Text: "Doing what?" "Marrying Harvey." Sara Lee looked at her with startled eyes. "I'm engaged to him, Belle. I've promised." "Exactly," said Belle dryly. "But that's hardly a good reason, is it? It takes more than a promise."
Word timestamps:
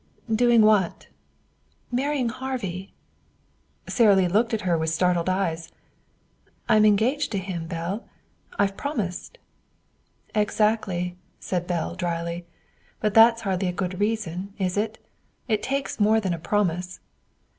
"Doing 0.33 0.63
what?" 0.63 1.09
"Marrying 1.91 2.29
Harvey." 2.29 2.91
Sara 3.87 4.15
Lee 4.15 4.27
looked 4.27 4.51
at 4.51 4.61
her 4.61 4.75
with 4.75 4.89
startled 4.89 5.29
eyes. 5.29 5.71
"I'm 6.67 6.85
engaged 6.85 7.31
to 7.33 7.37
him, 7.37 7.67
Belle. 7.67 8.07
I've 8.57 8.75
promised." 8.75 9.37
"Exactly," 10.33 11.17
said 11.39 11.67
Belle 11.67 11.93
dryly. 11.93 12.47
"But 12.99 13.13
that's 13.13 13.43
hardly 13.43 13.67
a 13.67 13.71
good 13.73 13.99
reason, 13.99 14.55
is 14.57 14.75
it? 14.75 14.97
It 15.47 15.61
takes 15.61 15.99
more 15.99 16.19
than 16.19 16.33
a 16.33 16.39
promise." 16.39 16.99